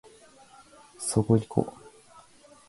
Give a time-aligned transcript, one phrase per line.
[0.97, 1.75] そこいこ